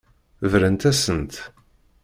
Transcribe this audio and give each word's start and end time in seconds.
Brant-asent. 0.51 1.33